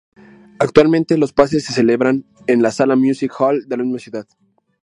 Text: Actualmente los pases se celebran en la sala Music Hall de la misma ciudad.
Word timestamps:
Actualmente 0.57 1.15
los 1.19 1.31
pases 1.31 1.63
se 1.63 1.73
celebran 1.73 2.25
en 2.47 2.63
la 2.63 2.71
sala 2.71 2.95
Music 2.95 3.31
Hall 3.37 3.67
de 3.69 3.77
la 3.77 3.83
misma 3.83 3.99
ciudad. 3.99 4.27